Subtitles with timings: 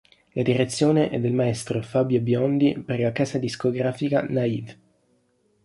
[0.33, 4.75] La direzione è del maestro Fabio Biondi per la casa discografica Naïve.